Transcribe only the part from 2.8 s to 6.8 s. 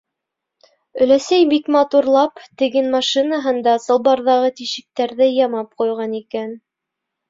машинаһында салбарҙағы тишектәрҙе ямап ҡуйған икән.